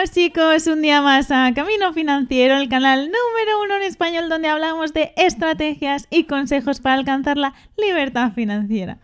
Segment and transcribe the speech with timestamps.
[0.00, 4.48] Bienvenidos chicos un día más a Camino Financiero, el canal número uno en español donde
[4.48, 8.96] hablamos de estrategias y consejos para alcanzar la libertad financiera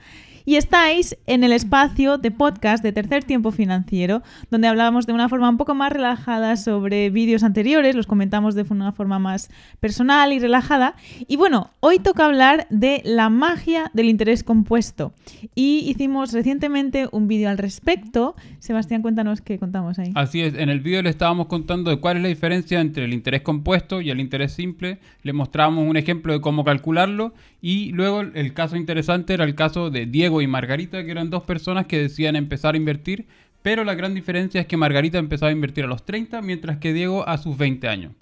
[0.47, 5.29] y estáis en el espacio de podcast de Tercer Tiempo Financiero, donde hablábamos de una
[5.29, 9.51] forma un poco más relajada sobre vídeos anteriores, los comentamos de una forma más
[9.81, 10.95] personal y relajada.
[11.27, 15.13] Y bueno, hoy toca hablar de la magia del interés compuesto.
[15.57, 18.37] Y hicimos recientemente un vídeo al respecto.
[18.61, 20.13] Sebastián, cuéntanos qué contamos ahí.
[20.15, 23.13] Así es, en el vídeo le estábamos contando de cuál es la diferencia entre el
[23.13, 25.01] interés compuesto y el interés simple.
[25.25, 27.35] Le mostramos un ejemplo de cómo calcularlo
[27.69, 31.43] y luego el caso interesante era el caso de Diego y Margarita, que eran dos
[31.43, 33.27] personas que decían empezar a invertir,
[33.63, 36.93] pero la gran diferencia es que Margarita empezaba a invertir a los 30, mientras que
[36.93, 38.13] Diego a sus 20 años.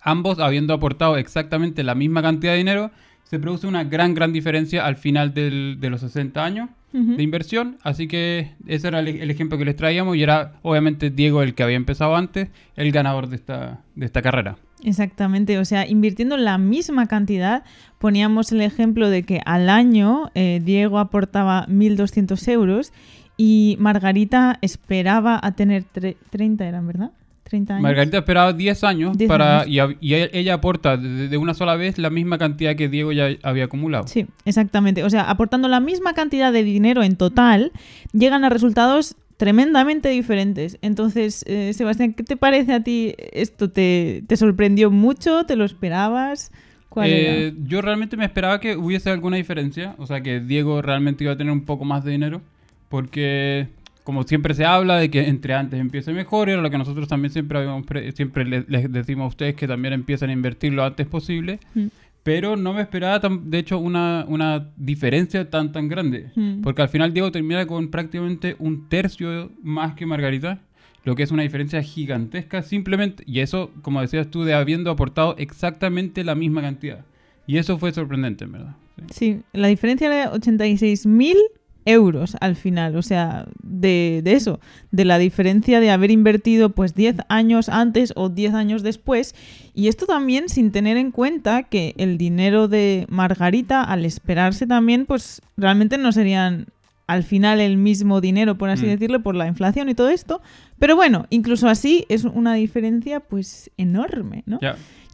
[0.00, 2.92] Ambos habiendo aportado exactamente la misma cantidad de dinero,
[3.24, 7.78] se produce una gran, gran diferencia al final de los 60 años de inversión.
[7.82, 11.64] Así que ese era el, ejemplo que les traíamos y era obviamente Diego el que
[11.64, 14.56] había empezado antes, el ganador de esta, de esta carrera.
[14.84, 17.64] Exactamente, o sea, invirtiendo la misma cantidad,
[17.98, 22.92] poníamos el ejemplo de que al año eh, Diego aportaba 1.200 euros
[23.36, 27.10] y Margarita esperaba a tener 30, ¿eran verdad?
[27.44, 27.82] 30 años.
[27.82, 29.78] Margarita esperaba 10 años, para, Y,
[30.14, 34.06] ella aporta de, una sola vez la misma cantidad que Diego ya había acumulado.
[34.06, 35.04] Sí, exactamente.
[35.04, 37.72] O sea, aportando la misma cantidad de dinero en total,
[38.12, 40.78] llegan a resultados tremendamente diferentes.
[40.82, 43.70] Entonces, eh, Sebastián, ¿qué te parece a ti esto?
[43.70, 45.44] ¿Te, sorprendió mucho?
[45.44, 46.52] ¿Te lo esperabas?
[46.96, 51.32] Eh, yo realmente me esperaba que hubiese alguna diferencia, o sea, que Diego realmente iba
[51.32, 52.42] a tener un poco más de dinero,
[52.90, 53.68] porque
[54.04, 57.08] como siempre se habla de que entre antes empiece mejor, y era lo que nosotros
[57.08, 57.66] también siempre,
[58.12, 61.60] siempre les, decimos a ustedes que también empiecen a invertir lo antes posible.
[61.74, 61.86] Mm
[62.22, 66.30] pero no me esperaba, de hecho, una, una, diferencia tan tan grande.
[66.34, 66.60] Hmm.
[66.60, 70.60] Porque al final Diego termina con prácticamente un tercio más que Margarita,
[71.04, 75.34] lo que es una diferencia gigantesca simplemente, y eso, como decías tú, de habiendo aportado
[75.36, 77.04] exactamente la misma cantidad.
[77.46, 78.76] Y eso fue sorprendente, en verdad.
[79.10, 81.36] Sí, la diferencia de 86 mil
[81.84, 84.60] euros al final, o sea, de, eso,
[84.90, 89.34] de la diferencia de haber invertido pues 10 años antes o 10 años después.
[89.74, 95.06] Y esto también sin tener en cuenta que el dinero de Margarita, al esperarse también,
[95.06, 96.66] pues realmente no serían
[97.06, 98.88] al final el mismo dinero, por así mm.
[98.88, 100.40] decirlo, por la inflación y todo esto.
[100.82, 104.58] Pero bueno, incluso así es una diferencia pues enorme, ¿no?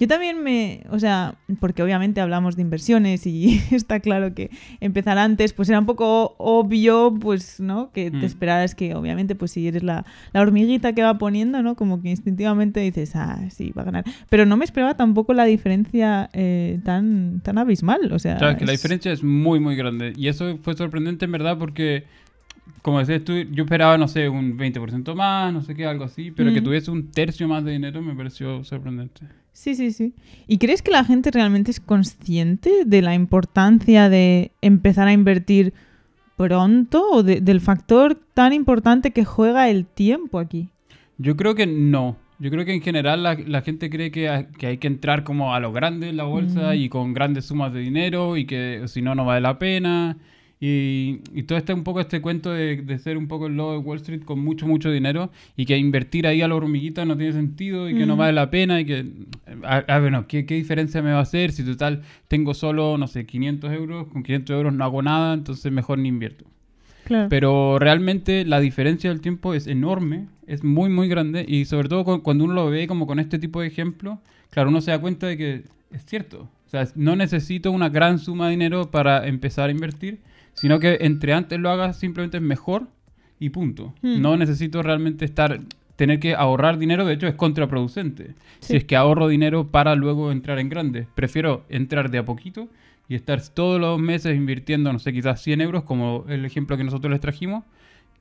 [0.01, 4.49] Yo también me, o sea, porque obviamente hablamos de inversiones y está claro que
[4.81, 7.91] empezar antes, pues era un poco obvio, pues, ¿no?
[7.93, 8.25] Que te mm.
[8.25, 11.75] esperaras que obviamente, pues si eres la, hormiguita que va poniendo, ¿no?
[11.75, 14.05] Como que instintivamente dices, ah, sí, va a ganar.
[14.31, 18.39] Pero no me esperaba tampoco la diferencia eh, tan, tan abismal, o sea...
[18.39, 20.15] Claro, que la diferencia es muy, muy grande.
[20.17, 22.05] Y eso fue sorprendente en verdad porque
[22.83, 26.31] como decías tú, yo esperaba, no sé, un 20% más, no sé qué, algo así,
[26.31, 26.65] pero que mm.
[26.65, 29.23] tuviese un tercio más de dinero me pareció sorprendente.
[29.53, 30.15] Sí, sí, sí.
[30.47, 35.75] ¿Y crees que la gente realmente es consciente de la importancia de empezar a invertir
[36.37, 40.69] pronto o del factor tan importante que juega el tiempo aquí?
[41.19, 42.17] Yo creo que no.
[42.39, 45.73] Yo creo que en general la, gente cree que, hay que entrar como a lo
[45.73, 49.25] grande en la bolsa y con grandes sumas de dinero y que si no, no
[49.25, 50.17] vale la pena
[50.61, 53.99] y, todo este un poco este cuento de, ser un poco el lobo de Wall
[53.99, 57.89] Street con mucho, mucho dinero y que invertir ahí a la hormiguita no tiene sentido
[57.89, 59.07] y que no vale la pena y que,
[59.63, 63.25] a, bueno, ¿qué, ¿qué, diferencia me va a hacer si total tengo solo, no sé,
[63.25, 66.45] 500 euros, con 500 euros no hago nada, entonces mejor ni invierto.
[67.31, 72.23] Pero realmente la diferencia del tiempo es enorme, es muy, muy grande y sobre todo
[72.23, 74.19] cuando uno lo ve como con este tipo de ejemplos,
[74.51, 76.49] claro, uno se da cuenta de que es cierto.
[76.69, 80.21] O sea, no necesito una gran suma de dinero para empezar a invertir
[80.59, 82.89] sino que entre antes lo hagas simplemente mejor
[83.39, 83.95] y punto.
[84.03, 84.21] Hmm.
[84.21, 85.61] No necesito realmente estar
[85.95, 88.34] tener que ahorrar dinero, de hecho es contraproducente.
[88.61, 92.69] Si es que ahorro dinero para luego entrar en grande, prefiero entrar de a poquito
[93.09, 96.85] y estar todos los meses invirtiendo, no sé, quizás 100 euros, como el ejemplo que
[96.85, 97.65] nosotros les trajimos,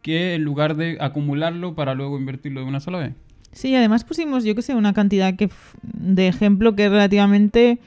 [0.02, 3.14] que en lugar de acumularlo para luego invertirlo de una sola vez.
[3.52, 5.50] Sí, además pusimos, yo que sé, una cantidad que
[5.82, 7.80] de ejemplo que es relativamente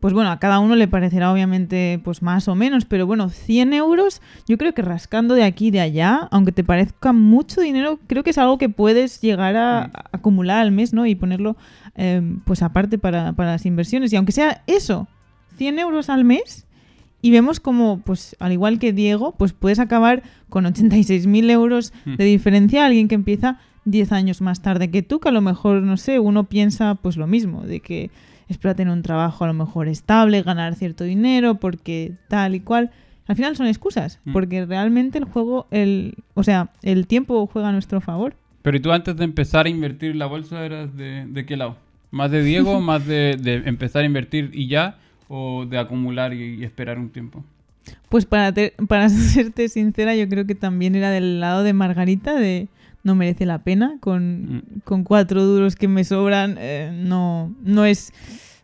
[0.00, 3.74] pues bueno, a cada uno le parecerá obviamente pues más o menos, pero bueno, 100
[3.74, 8.00] euros, yo creo que rascando de aquí y de allá, aunque te parezca mucho dinero,
[8.06, 11.04] creo que es algo que puedes llegar a, acumular al mes, ¿no?
[11.04, 11.56] Y ponerlo
[11.94, 14.12] em, pues aparte para, las inversiones.
[14.12, 15.06] Y aunque sea eso,
[15.58, 16.66] 100 euros al mes,
[17.22, 22.14] y vemos como, pues al igual que Diego, pues puedes acabar con 86.000 euros hmm.
[22.14, 25.40] de diferencia a alguien que empieza 10 años más tarde que tú, que a lo
[25.40, 28.10] mejor, no sé, uno piensa pues lo mismo, de que
[28.48, 32.90] espera tener un trabajo a lo mejor estable, ganar cierto dinero, porque tal y cual.
[33.26, 34.32] Al final son excusas, mm.
[34.32, 38.34] porque realmente el juego, el, o sea, el tiempo juega a nuestro favor.
[38.62, 41.76] Pero ¿y tú antes de empezar a invertir la bolsa eras de, de qué lado?
[42.10, 44.98] ¿Más de Diego, más de, de empezar a invertir y ya?
[45.28, 47.44] ¿O de acumular y, y esperar un tiempo?
[48.08, 52.34] Pues para, te- para serte sincera, yo creo que también era del lado de Margarita,
[52.34, 52.66] de
[53.02, 54.62] no merece la pena, con, Mm.
[54.84, 58.12] con cuatro duros que me sobran, eh, no, no es,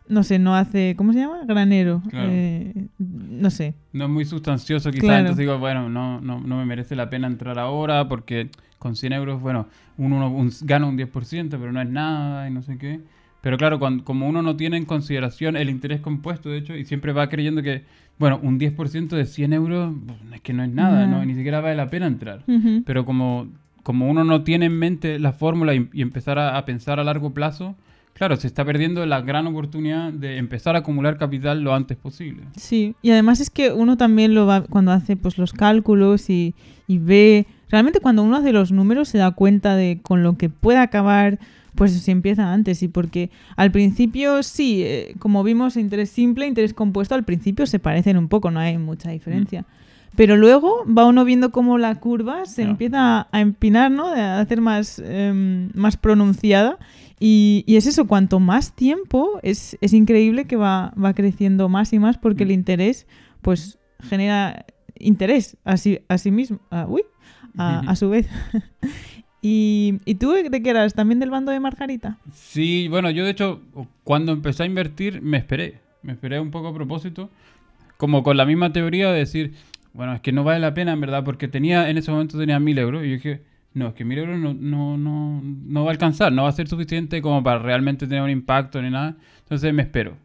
[0.09, 1.41] no sé, no hace, ¿cómo se llama?
[1.45, 2.01] Granero.
[2.09, 2.29] Claro.
[2.31, 3.73] eh, no sé.
[3.93, 5.19] No es muy sustancioso quizás, Claro.
[5.21, 8.49] entonces digo, bueno, no, no, no me merece la pena entrar ahora porque
[8.79, 9.67] con 100 euros, bueno,
[9.97, 13.01] uno un- gana un 10%, pero no es nada y no sé qué.
[13.41, 16.85] Pero claro, cuando, como uno no tiene en consideración el interés compuesto, de hecho, y
[16.85, 17.83] siempre va creyendo que,
[18.19, 21.05] bueno, un 10% de 100 euros pues, es que no es nada.
[21.07, 21.23] ¿no?
[21.25, 22.43] ni siquiera vale la pena entrar.
[22.85, 23.47] Pero como,
[23.87, 27.05] como uno no tiene en mente la fórmula y, y empezar a, a pensar a
[27.05, 27.73] largo plazo,
[28.13, 32.43] claro, se está perdiendo la gran oportunidad de empezar a acumular capital lo antes posible.
[32.57, 36.53] Sí, y además es que uno también lo va cuando hace pues los cálculos y,
[36.85, 40.49] y ve, realmente cuando uno hace los números se da cuenta de con lo que
[40.49, 41.39] puede acabar,
[41.75, 46.73] pues si empieza antes y porque al principio sí, eh, como vimos interés simple, interés
[46.73, 49.63] compuesto, al principio se parecen un poco, no hay mucha diferencia.
[50.17, 54.07] Pero luego va uno viendo cómo la curva se empieza a empinar, ¿no?
[54.07, 56.77] A hacer más, em, más pronunciada.
[57.19, 61.93] Y, y es eso, cuanto más tiempo, es, es increíble que va, va creciendo más
[61.93, 62.53] y más porque el Mm.
[62.53, 63.07] interés,
[63.41, 64.65] pues, genera
[64.99, 66.59] interés a sí, a sí mismo.
[66.71, 67.03] a- uy,
[67.57, 68.27] a, a su vez.
[69.41, 70.93] y, ¿Y tú de qué eras?
[70.93, 72.17] ¿También del bando de Margarita?
[72.33, 73.61] Sí, bueno, yo de hecho,
[74.03, 75.79] cuando empecé a invertir, me esperé.
[76.01, 77.29] Me esperé un poco a propósito.
[77.97, 79.53] Como con la misma teoría de decir,
[79.97, 82.59] bueno, es que no vale la pena, en verdad, porque tenía, en ese momento tenía
[82.59, 83.03] mil euros.
[83.03, 83.41] Y yo dije,
[83.73, 86.51] no, es que mil euros no, no, no, no va a alcanzar, no va a
[86.51, 89.17] ser suficiente como para realmente tener un impacto ni nada.
[89.39, 90.15] Entonces me espero.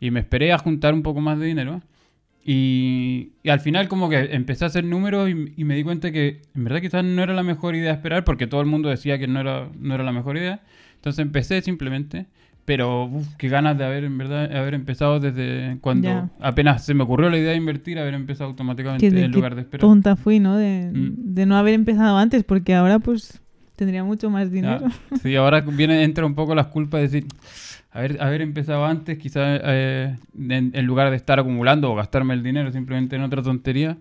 [0.00, 1.82] Y me esperé a juntar un poco más de dinero.
[2.44, 6.12] Y, y al final como que empecé a hacer números y, y me di cuenta
[6.12, 9.18] que en verdad quizás no era la mejor idea esperar porque todo el mundo decía
[9.18, 10.60] que no era, no era la mejor idea.
[10.94, 12.26] Entonces empecé simplemente.
[12.68, 16.28] Pero uf, qué ganas de haber en verdad haber empezado desde cuando Ya.
[16.38, 19.62] apenas se me ocurrió la idea de invertir, haber empezado automáticamente de en lugar de
[19.62, 19.80] esperar.
[19.80, 20.54] tonta fui, ¿no?
[20.58, 21.34] De, Mm.
[21.34, 23.40] de no haber empezado antes porque ahora, pues,
[23.74, 24.80] tendría mucho más dinero.
[24.84, 24.90] Ah,
[25.22, 27.26] sí, ahora viene, entra un poco las culpas de decir,
[27.90, 32.42] haber, haber empezado antes, quizás eh, en, en lugar de estar acumulando o gastarme el
[32.42, 33.96] dinero simplemente en otra tontería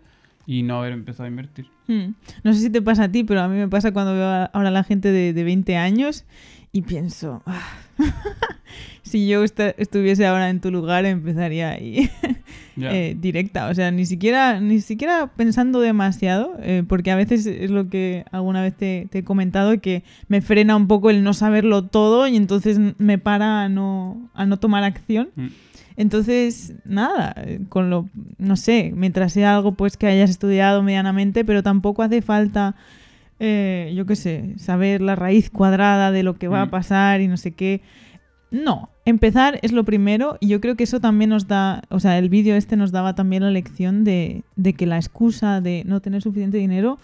[0.45, 1.67] y no haber empezado a invertir.
[1.87, 2.15] Hmm.
[2.43, 4.45] No sé si te pasa a ti, pero a mí me pasa cuando veo a-
[4.45, 6.25] ahora a la gente de, de 20 años
[6.77, 7.62] y pienso, "Ah,
[9.03, 12.09] si yo esta- estuviese ahora en tu lugar empezaría ahí
[12.75, 12.91] Ya.
[12.95, 17.71] eh, directa, o sea, ni siquiera, ni siquiera pensando demasiado, eh, porque a veces es
[17.71, 21.33] lo que alguna vez te, te he comentado, que me frena un poco el no
[21.33, 25.30] saberlo todo y entonces me para a no, a no tomar acción.
[25.35, 25.47] Mm.
[25.95, 28.07] Entonces, nada, eh, con lo,
[28.38, 32.75] no sé, mientras sea algo pues que hayas estudiado medianamente, pero tampoco hace falta,
[33.39, 36.69] eh, yo qué sé, saber la raíz cuadrada de lo que va a Mm.
[36.71, 37.81] pasar y no sé qué.
[38.49, 42.17] No, empezar es lo primero y yo creo que eso también nos da, o sea,
[42.17, 45.99] el vídeo este nos daba también la lección de, de que la excusa de no
[45.99, 46.97] tener suficiente dinero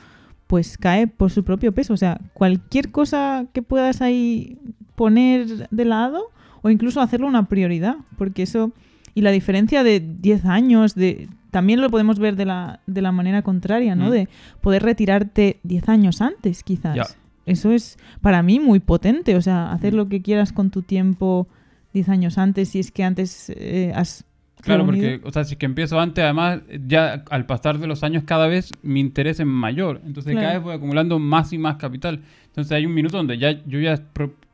[0.48, 1.94] pues cae por su propio peso.
[1.94, 4.58] O sea, cualquier cosa que puedas ahí
[4.96, 6.30] poner de lado
[6.62, 8.72] o incluso hacerlo una prioridad, porque eso
[9.16, 13.12] y la diferencia de 10 años de también lo podemos ver de la, de la
[13.12, 14.08] manera contraria, ¿no?
[14.08, 14.12] Mm.
[14.12, 14.30] De
[14.62, 16.96] poder retirarte 10 años antes, quizás.
[16.96, 17.06] Ya.
[17.46, 19.98] Eso es para mí muy potente, o sea, hacer Mm.
[19.98, 21.48] lo que quieras con tu tiempo
[21.94, 24.26] 10 años antes si es que antes eh, has
[24.62, 25.12] Claro, reunido.
[25.20, 28.24] porque, o sea, si es que empiezo antes, además, ya al pasar de los años,
[28.26, 30.02] cada vez mi interés es mayor.
[30.06, 30.42] Entonces, Claro.
[30.48, 32.22] cada vez voy acumulando más y más capital.
[32.48, 34.02] Entonces, hay un minuto donde ya yo ya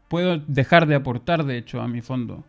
[0.09, 2.43] puedo dejar de aportar, de hecho, a mi fondo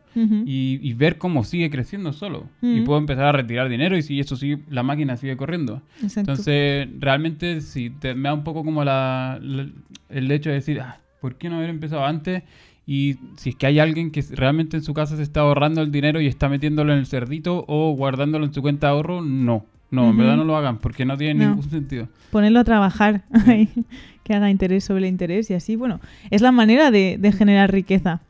[0.47, 2.49] y, y ver cómo sigue creciendo solo.
[2.61, 5.83] Y puedo empezar a retirar dinero y si eso sigue, la máquina sigue corriendo.
[6.03, 6.33] Exacto.
[6.33, 9.69] Entonces, realmente, sí, te- me da un poco como la, la-
[10.09, 12.43] el hecho de decir, ah, ¿por qué no haber empezado antes?
[12.87, 15.93] Y si es que hay alguien que realmente en su casa se está ahorrando el
[15.93, 19.65] dinero y está metiéndolo en el cerdito o guardándolo en su cuenta de ahorro, no.
[19.91, 21.51] No, en verdad no lo hagan porque no tiene No.
[21.57, 22.09] ningún sentido.
[22.31, 23.23] ponerlo a trabajar,
[24.25, 27.73] que haga interés sobre el interés y así, bueno, es la manera de, de generar
[27.73, 28.21] riqueza.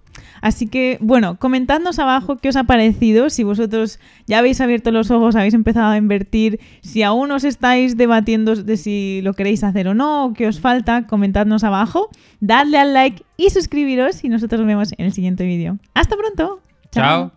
[0.42, 5.10] Así que, bueno, comentadnos abajo qué os ha parecido, si vosotros ya habéis abierto los
[5.10, 9.86] ojos, habéis empezado a invertir, si aún os estáis debatiendo de si lo queréis hacer
[9.88, 12.08] o no, o qué os falta, comentadnos abajo,
[12.40, 15.78] dadle al like y suscribiros y nosotros nos vemos en el siguiente vídeo.
[15.94, 16.60] ¡Hasta pronto!
[16.90, 17.32] Chao.